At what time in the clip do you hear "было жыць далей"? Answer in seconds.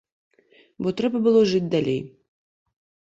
1.27-2.01